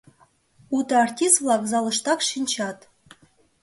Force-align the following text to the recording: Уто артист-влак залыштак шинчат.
Уто 0.75 0.93
артист-влак 1.05 1.63
залыштак 1.71 2.19
шинчат. 2.29 2.79